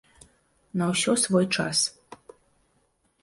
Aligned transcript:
На 0.81 0.85
ўсё 0.91 1.11
свой 1.25 1.45
час. 1.57 1.77